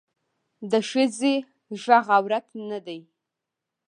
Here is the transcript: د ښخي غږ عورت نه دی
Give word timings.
د 0.71 0.73
ښخي 0.89 1.33
غږ 1.83 2.05
عورت 2.15 2.45
نه 2.69 2.79
دی 2.85 2.99